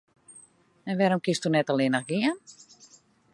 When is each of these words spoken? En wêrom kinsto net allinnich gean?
En 0.89 0.95
wêrom 0.99 1.21
kinsto 1.25 1.47
net 1.51 1.71
allinnich 1.71 2.07
gean? 2.09 2.37